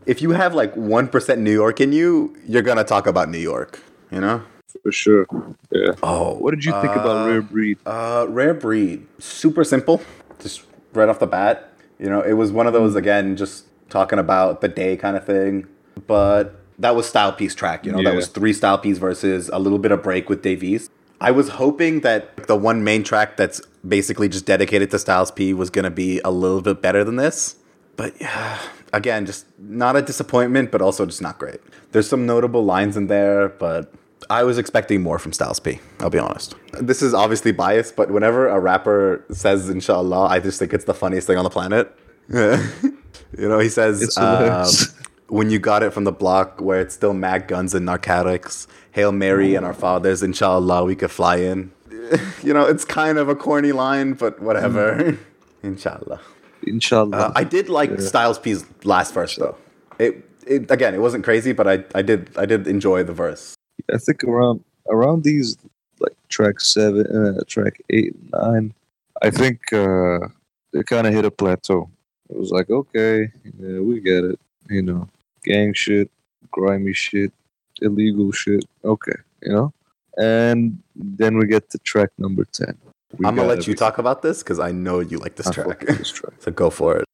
[0.05, 3.79] if you have like 1% new york in you you're gonna talk about new york
[4.11, 4.41] you know
[4.81, 5.27] for sure.
[5.71, 5.91] Yeah.
[6.01, 7.77] oh What did you think about Rare Breed?
[7.85, 10.01] uh, rare breed, super simple,
[10.41, 11.71] just right off the bat.
[11.99, 15.25] You know, it was one of those again, just talking about the day kind of
[15.25, 15.67] thing.
[16.07, 17.85] But that was Styles P's track.
[17.85, 20.63] You know, that was three Styles P's versus a little bit of break with Dave
[20.63, 20.89] East.
[21.23, 25.53] I was hoping that the one main track that's basically just dedicated to Styles P
[25.53, 27.55] was going to be a little bit better than this.
[27.95, 28.59] But yeah,
[28.91, 31.61] again, just not a disappointment, but also just not great.
[31.93, 33.93] There's some notable lines in there, but
[34.29, 35.79] I was expecting more from Styles P.
[36.01, 36.55] I'll be honest.
[36.81, 40.93] This is obviously biased, but whenever a rapper says "Inshallah," I just think it's the
[40.93, 41.95] funniest thing on the planet.
[42.29, 44.69] you know, he says, uh.
[45.33, 49.11] "When you got it from the block, where it's still mag guns and narcotics, Hail
[49.11, 51.71] Mary and our fathers, Inshallah, we could fly in."
[52.43, 55.17] you know, it's kind of a corny line, but whatever.
[55.63, 56.19] Inshallah.
[56.65, 57.17] Inshallah.
[57.17, 59.57] Uh, I did like Styles P's last verse though.
[59.99, 63.55] It, it again, it wasn't crazy, but I, I did I did enjoy the verse.
[63.93, 65.57] I think around around these
[65.99, 68.73] like track seven, uh, track eight, nine,
[69.21, 70.19] I think uh,
[70.73, 71.89] it kind of hit a plateau.
[72.29, 74.39] It was like, okay, yeah, we get it.
[74.69, 75.09] You know,
[75.43, 76.09] gang shit,
[76.51, 77.31] grimy shit,
[77.81, 78.65] illegal shit.
[78.83, 79.73] Okay, you know.
[80.17, 82.77] And then we get to track number ten.
[83.17, 85.49] We I'm gonna got let you talk about this because I know you like this
[85.49, 85.79] track.
[85.81, 86.33] this track.
[86.39, 87.05] so go for it.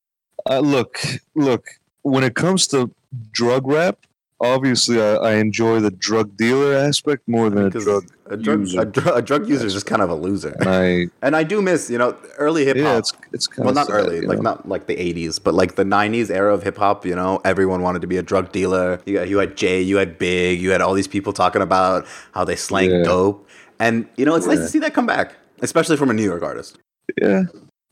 [0.49, 0.99] Uh, look,
[1.35, 1.67] look.
[2.01, 2.91] When it comes to
[3.31, 4.05] drug rap,
[4.41, 8.81] obviously I, I enjoy the drug dealer aspect more than a drug a drug user.
[8.81, 10.55] a, dr- a drug user is just kind of a loser.
[10.59, 12.83] and I And I do miss, you know, early hip hop.
[12.85, 14.43] yeah, it's it's kind well, not sad, early, like know?
[14.43, 17.05] not like the '80s, but like the '90s era of hip hop.
[17.05, 19.01] You know, everyone wanted to be a drug dealer.
[19.05, 22.05] You got, you had Jay, you had Big, you had all these people talking about
[22.33, 23.03] how they slang Yeah.
[23.03, 23.47] dope,
[23.79, 26.43] and you know, it's nice to see that come back, especially from a New York
[26.43, 26.77] artist.
[27.21, 27.43] yeah,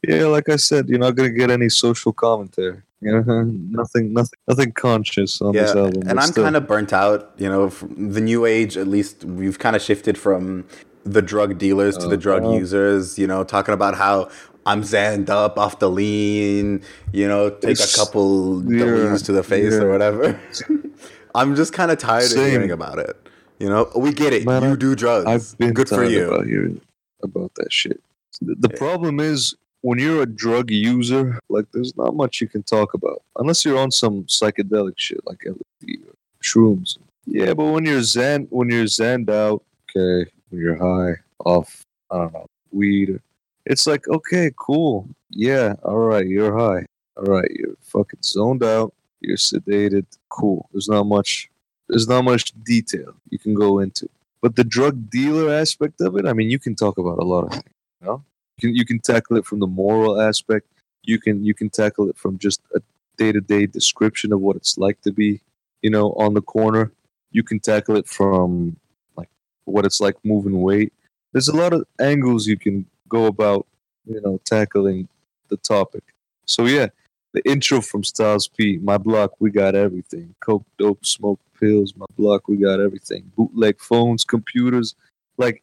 [0.08, 0.26] yeah.
[0.26, 2.82] Like I said, you're not gonna get any social commentary.
[3.02, 6.04] You know, nothing, nothing, nothing conscious on this Yeah, album.
[6.10, 6.44] and I'm still.
[6.44, 7.32] kind of burnt out.
[7.38, 8.76] You know, from the new age.
[8.78, 10.66] At least we've kind of shifted from
[11.04, 12.54] the drug dealers to the drug Uh-huh.
[12.58, 13.20] users.
[13.20, 14.30] You know, talking about how
[14.66, 16.82] I'm zanned up off the lean.
[17.14, 19.80] You know, take a couple yeah, W's to the face yeah.
[19.82, 20.40] or whatever.
[21.36, 22.46] I'm just kind of tired Same.
[22.46, 23.16] of hearing about it.
[23.60, 24.44] You know, we get it.
[24.46, 25.26] Man, you I- do drugs.
[25.28, 26.32] I've been Good for you.
[26.32, 26.82] about hearing
[27.24, 28.02] about that shit.
[28.42, 32.64] The, the problem is when you're a drug user, like there's not much you can
[32.64, 36.14] talk about unless you're on some psychedelic shit like LSD or
[36.44, 36.98] shrooms.
[37.26, 42.18] Yeah, but when you're zen, when you're zenned out, okay, when you're high off, I
[42.20, 43.20] don't know, weed,
[43.66, 46.86] it's like okay, cool, yeah, all right, you're high,
[47.18, 50.70] all right, you're fucking zoned out, you're sedated, cool.
[50.72, 51.50] There's not much,
[51.90, 54.10] there's not much detail you can go into.
[54.42, 57.46] But the drug dealer aspect of it, I mean, you can talk about a lot
[57.46, 57.64] of things.
[58.02, 58.24] You know,
[58.60, 60.68] can you can tackle it from the moral aspect.
[61.04, 62.82] You can you can tackle it from just a
[63.18, 65.42] day to day description of what it's like to be,
[65.82, 66.92] you know, on the corner.
[67.32, 68.78] You can tackle it from
[69.16, 69.30] like
[69.66, 70.94] what it's like moving weight.
[71.34, 73.68] There's a lot of angles you can go about,
[74.06, 75.08] you know, tackling
[75.50, 76.04] the topic.
[76.46, 76.88] So yeah,
[77.34, 80.34] the intro from Styles P, my block, we got everything.
[80.40, 83.32] Coke, dope, smoke, pills, my block, we got everything.
[83.36, 84.96] Bootleg phones, computers,
[85.38, 85.62] like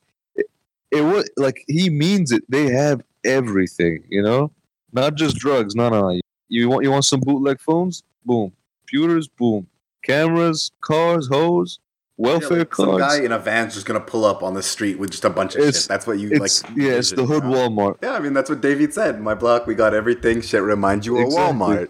[0.95, 2.43] it, was like he means it.
[2.49, 4.51] They have everything, you know,
[4.93, 5.75] not just drugs.
[5.75, 6.21] No, no.
[6.49, 8.03] You want you want some bootleg phones?
[8.25, 8.53] Boom.
[8.87, 9.29] Computers?
[9.29, 9.67] Boom.
[10.03, 11.79] Cameras, cars, hoes,
[12.17, 14.99] welfare Yeah, like some guy in a van's just gonna pull up on the street
[14.99, 15.89] with just a bunch of It's- shit.
[15.89, 16.51] That's what you like.
[16.77, 17.43] yeah, it's the hood?
[17.45, 17.97] Walmart.
[18.03, 19.21] Yeah, I mean that's what David said.
[19.21, 20.41] My block, we got everything.
[20.43, 21.59] Shit reminds you of Exactly.
[21.59, 21.89] Walmart.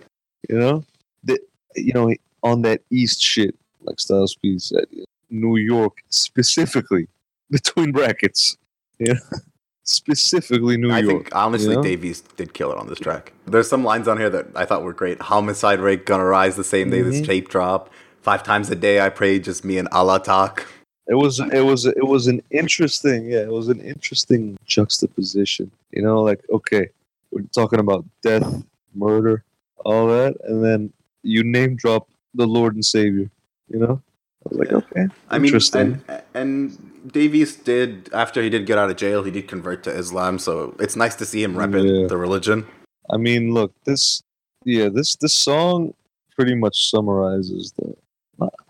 [0.48, 0.84] you know
[1.24, 1.38] the
[1.74, 2.12] you know
[2.42, 4.84] on that east shit like styles p said
[5.30, 7.08] new york specifically
[7.50, 8.56] between brackets
[8.98, 9.14] yeah
[9.84, 11.82] specifically new I york I think honestly, you know?
[11.82, 13.32] Dave East did kill it on this track.
[13.46, 15.20] There's some lines on here that I thought were great.
[15.20, 17.26] Homicide rate gonna rise the same day this Mhm.
[17.26, 17.90] tape drop.
[18.22, 20.66] Five times a day I pray, just me and Allah talk.
[21.06, 26.00] it was it was it was an interesting yeah it was an interesting juxtaposition you
[26.00, 26.88] know like okay
[27.30, 29.44] we're talking about death murder
[29.84, 30.90] all that and then
[31.22, 33.28] you name drop the lord and savior
[33.68, 34.00] you know
[34.46, 38.66] i was like okay I mean, interesting and and Dave East did after he did
[38.66, 40.38] get out of jail, he did convert to Islam.
[40.38, 42.06] So it's nice to see him repping Yeah.
[42.06, 42.66] the religion.
[43.10, 44.22] I mean, look, this,
[44.64, 45.94] yeah, this this song
[46.36, 47.94] pretty much summarizes the.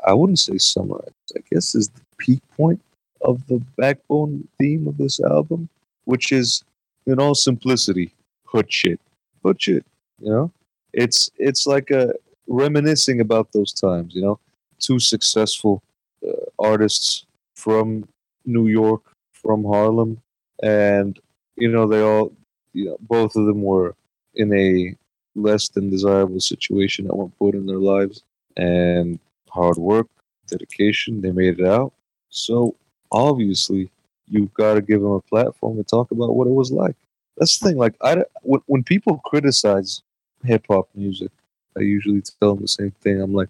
[0.06, 1.12] I wouldn't say summarize.
[1.34, 2.80] I guess is the peak point
[3.22, 5.70] of the backbone theme of this album,
[6.04, 6.62] which is,
[7.06, 8.12] in all simplicity,
[8.44, 9.00] hood shit,
[9.42, 9.86] hood shit.
[10.20, 10.52] You know,
[10.92, 12.12] it's it's like a
[12.48, 14.14] reminiscing about those times.
[14.14, 14.38] You know,
[14.80, 15.82] two successful
[16.26, 18.06] uh, artists from
[18.44, 19.02] New York,
[19.33, 20.20] from Harlem,
[20.62, 21.20] and
[21.57, 22.33] you know they all,
[22.72, 23.94] you know, both of them were
[24.35, 24.96] in a
[25.37, 28.22] less than desirable situation at one point in their lives
[28.57, 29.18] and
[29.50, 30.07] hard work
[30.46, 31.92] dedication they made it out.
[32.30, 32.74] So
[33.11, 33.90] obviously
[34.28, 36.96] you've got to give them a platform to talk about what it was like.
[37.37, 40.02] That's the thing like i when, when people criticize
[40.44, 41.30] hip-hop music
[41.76, 43.20] i usually tell them the same thing.
[43.20, 43.48] I'm like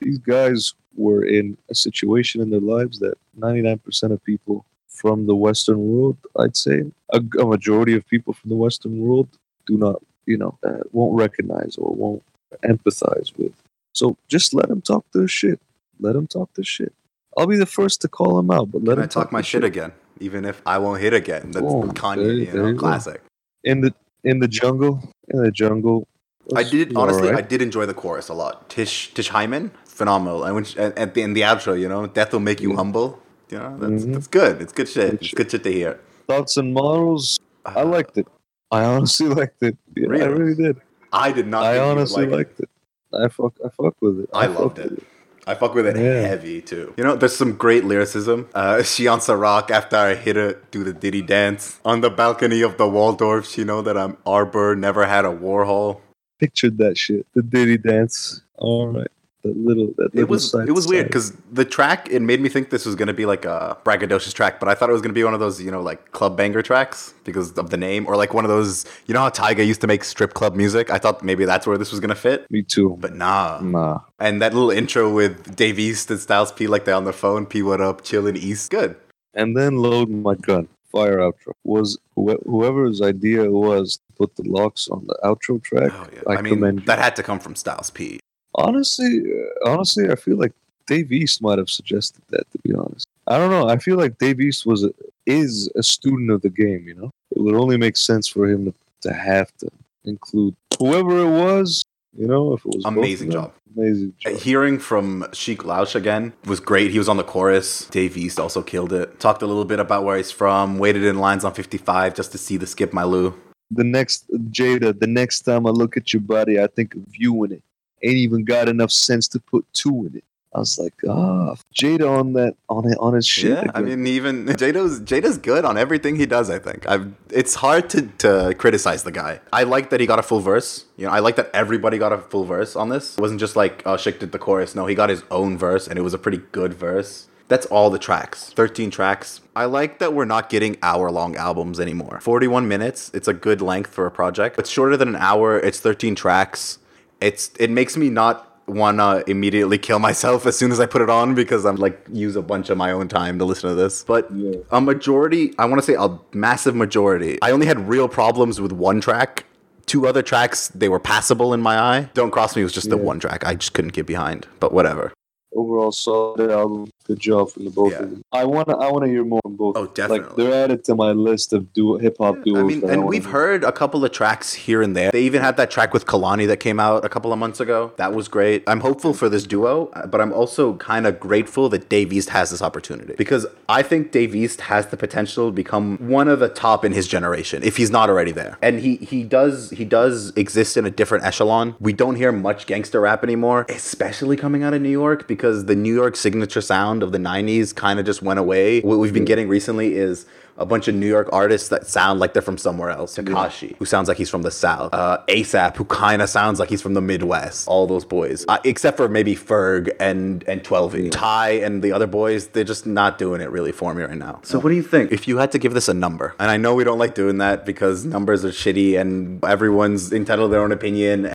[0.00, 5.34] these guys were in a situation in their lives that 99% of people from the
[5.36, 6.16] Western world.
[6.38, 9.28] I'd say a, a majority of people from the Western world
[9.66, 12.22] do not, you know, uh, won't recognize or won't
[12.64, 13.52] empathize with.
[13.92, 15.60] So just let them talk their shit.
[16.00, 16.92] Let them talk their shit.
[17.36, 19.64] I'll be the first to call them out, but let them talk my their shit
[19.64, 21.50] again, even if I won't hit again.
[21.50, 21.92] That's Boom.
[21.92, 22.78] Kanye, There- you know, go.
[22.78, 23.22] classic.
[23.64, 25.02] in the in the jungle.
[25.28, 26.08] In the jungle.
[26.54, 27.30] I did honestly.
[27.30, 28.68] I did enjoy the chorus a lot.
[28.68, 30.44] Tish Tish Hyman, phenomenal.
[30.44, 32.76] And when she, at the in the outro, you know, death will make you Yeah.
[32.76, 33.18] humble.
[33.50, 34.12] You know, that's Mhm.
[34.14, 34.60] that's good.
[34.62, 35.14] It's good shit.
[35.14, 35.98] It's good shit to hear.
[36.28, 37.38] Thoughts and models.
[37.64, 38.26] I Uh, liked it.
[38.70, 39.76] I honestly liked it.
[39.96, 40.32] Yeah, I Really?
[40.40, 40.76] really did.
[41.12, 41.64] I did not.
[41.64, 42.36] I think you would honestly like it.
[42.36, 42.68] liked it.
[43.12, 43.54] I fuck.
[43.64, 44.28] I fuck with it.
[44.34, 45.02] I fuck loved with it.
[45.48, 46.22] I fuck with it Yeah.
[46.26, 46.92] heavy too.
[46.96, 48.48] You know, there's some great lyricism.
[48.54, 52.62] Uh, she on Rock after I hit her, do the Diddy dance on the balcony
[52.62, 53.56] of the Waldorfs.
[53.56, 56.00] You know that I'm Arbor, never had a Warhol.
[56.38, 57.26] Pictured that shit.
[57.34, 58.42] The Diddy dance.
[58.58, 59.08] All right.
[59.42, 59.92] That little.
[59.96, 62.70] That It was side it was to weird because the track it made me think
[62.70, 65.22] this was gonna be like a braggadocious track, but I thought it was gonna be
[65.24, 68.34] one of those you know like club banger tracks because of the name, or like
[68.34, 70.90] one of those you know how Tyga used to make strip club music.
[70.90, 72.96] I thought maybe that's where this was gonna fit, Me too.
[73.00, 73.60] but nah.
[73.62, 74.00] Nah.
[74.18, 77.46] And that little intro with Dave East and Styles P like they're on the phone,
[77.46, 78.96] P what up, chilling East, good.
[79.32, 80.66] And then load my gun.
[80.96, 85.62] Fire outro was wh- whoever's idea it was to put the LOX on the outro
[85.62, 85.92] track.
[85.92, 86.86] Oh yeah, I, I, mean commend you.
[86.86, 88.18] that had to come from Styles P.
[88.54, 90.52] Honestly, uh, honestly, I feel like
[90.86, 92.50] Dave East might have suggested that.
[92.50, 93.68] To be honest, I don't know.
[93.68, 94.90] I feel like Dave East was a,
[95.26, 96.88] is a student of the game.
[96.88, 99.68] You know, it would only make sense for him to, to have to
[100.04, 101.84] include whoever it was.
[102.18, 103.52] You know, if it was Amazing job.
[103.76, 104.36] amazing job.
[104.36, 106.90] Hearing from Sheek Louch again was great.
[106.90, 107.86] He was on the chorus.
[107.86, 109.20] Dave East also killed it.
[109.20, 110.78] Talked a little bit about where he's from.
[110.78, 113.34] Waited in lines on 55 just to see the Skip My Lou.
[113.70, 117.44] The next Jada, the next time I look at your body, I think of you
[117.44, 117.62] in it.
[118.02, 120.24] Ain't even got enough sense to put two in it.
[120.56, 123.62] I was like, ah, Jada on that on it on his shit.
[123.62, 126.48] yeah, I mean, even Jada's Jada's good on everything he does.
[126.48, 129.40] I think I've, it's hard to, to criticize the guy.
[129.52, 130.86] I like that he got a full verse.
[130.96, 133.18] You know, I like that everybody got a full verse on this.
[133.18, 134.74] It wasn't just like oh, Sheek did the chorus.
[134.74, 137.28] No, he got his own verse, and it was a pretty good verse.
[137.48, 138.50] That's all the tracks.
[138.54, 139.40] 13 tracks.
[139.54, 142.18] I like that we're not getting hour long albums anymore.
[142.20, 143.10] 41 minutes.
[143.14, 144.58] It's a good length for a project.
[144.58, 145.58] It's shorter than an hour.
[145.58, 146.78] It's 13 tracks.
[147.20, 151.08] It's it makes me not wanna immediately kill myself as soon as I put it
[151.10, 154.04] on because I'm like use a bunch of my own time to listen to this.
[154.04, 154.56] But Yeah.
[154.70, 157.38] a majority, I want to say a massive majority.
[157.42, 159.44] I only had real problems with one track.
[159.86, 162.10] Two other tracks, they were passable in my eye.
[162.14, 163.46] Don't Cross Me was just the one track.
[163.46, 164.48] I just couldn't get behind.
[164.58, 165.12] But whatever.
[165.54, 166.88] overall solid album.
[167.06, 168.00] Good job from the both Yeah.
[168.02, 168.22] of them.
[168.32, 169.76] I wanna I wanna hear more from both.
[169.76, 170.44] Oh, Like definitely.
[170.44, 172.58] they're added to my list of duo hip hop duos.
[172.58, 173.32] I mean, and wanna we've hear.
[173.32, 175.10] heard a couple of tracks here and there.
[175.12, 177.92] They even had that track with Kalani that came out a couple of months ago.
[177.96, 178.64] That was great.
[178.66, 182.50] I'm hopeful for this duo, but I'm also kind of grateful that Dave East has
[182.50, 186.48] this opportunity because I think Dave East has the potential to become one of the
[186.48, 188.58] top in his generation if he's not already there.
[188.62, 191.74] And he he does he does exist in a different echelon.
[191.80, 195.76] We don't hear much gangster rap anymore, especially coming out of New York because the
[195.76, 198.80] New York signature sound of the 90s kind of just went away.
[198.80, 200.26] What we've been getting recently is
[200.58, 203.16] a bunch of New York artists that sound like they're from somewhere else.
[203.16, 204.92] Tekashi, who sounds like he's from the South.
[204.92, 207.68] Uh, ASAP, who kind of sounds like he's from the Midwest.
[207.68, 212.48] All those boys, uh, except for maybe Ferg and and Twelvyy and the other boys,
[212.48, 214.40] they're just not doing it really for me right now.
[214.42, 215.12] So what do you think?
[215.12, 217.38] If you had to give this a number, and I know we don't like doing
[217.38, 221.32] that because numbers are shitty and everyone's entitled to their own opinion.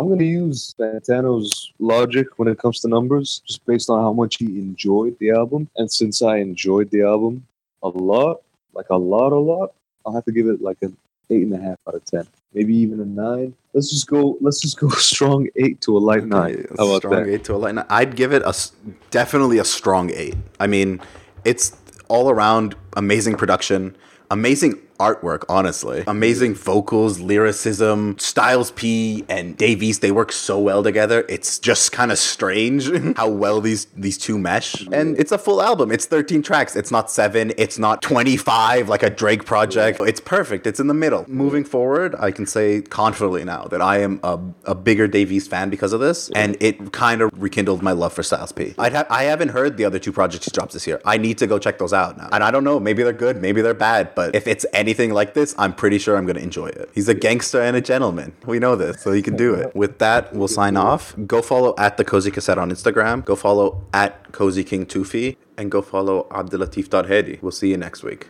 [0.00, 4.38] I'm gonna use Fantano's logic when it comes to numbers, just based on how much
[4.38, 5.68] he enjoyed the album.
[5.76, 7.46] And since I enjoyed the album
[7.82, 8.40] a lot,
[8.72, 9.74] like a lot, a lot,
[10.06, 10.96] I'll have to give it like an
[11.28, 13.54] eight and a half out of ten, maybe even a nine.
[13.74, 14.38] Let's just go.
[14.40, 16.54] Let's just go strong eight to a light nine.
[16.54, 17.28] Okay, a How about strong that?
[17.28, 17.86] eight to a light nine.
[17.90, 18.54] I'd give it a
[19.10, 20.34] definitely a strong eight.
[20.58, 21.02] I mean,
[21.44, 21.76] it's
[22.08, 23.94] all around amazing production,
[24.30, 28.18] amazing artwork, honestly, amazing vocals, lyricism.
[28.18, 31.24] Styles P and Dave East, they work so well together.
[31.28, 34.86] It's just kind of strange how well these these two mesh.
[34.92, 35.90] And it's a full album.
[35.90, 36.76] It's 13 tracks.
[36.76, 37.52] It's not seven.
[37.56, 40.00] It's not 25 like a Drake project.
[40.00, 40.66] It's perfect.
[40.66, 41.24] It's in the middle.
[41.28, 45.50] Moving forward, I can say confidently now that I am a, a bigger Dave East
[45.50, 48.74] fan because of this, and it kind of rekindled my love for Styles P.
[48.78, 51.00] I'd ha- I haven't heard the other two projects he drops this year.
[51.04, 52.28] I need to go check those out now.
[52.32, 55.34] And I don't know, maybe they're good, maybe they're bad, but if it's anything like
[55.34, 56.90] this, I'm pretty sure I'm going to enjoy it.
[56.92, 58.32] He's a gangster and a gentleman.
[58.44, 59.74] We know this, so he can do it.
[59.74, 61.14] With that, we'll sign off.
[61.26, 63.24] Go follow at the Cozy Cassette on Instagram.
[63.24, 65.36] Go follow at Cozy King Tufi.
[65.56, 67.40] And go follow Abdelatif.hedi.
[67.42, 68.28] We'll see you next week.